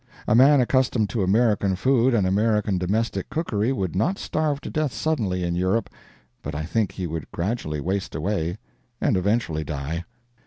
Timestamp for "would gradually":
7.05-7.81